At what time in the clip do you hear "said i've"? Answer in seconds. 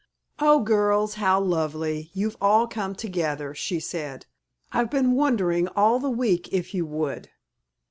3.79-4.89